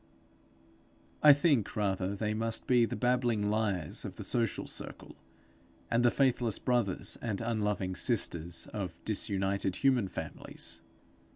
[1.21, 5.15] I think, rather, they must be the babbling liars of the social circle,
[5.91, 10.81] and the faithless brothers and unloving sisters of disunited human families.